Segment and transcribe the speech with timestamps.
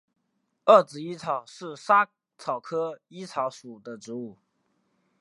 [0.65, 4.35] 二籽薹草是莎草科薹草属的植物。